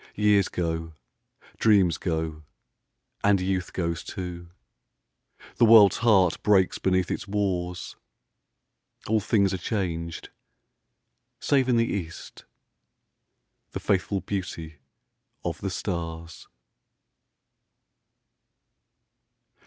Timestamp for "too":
4.03-4.49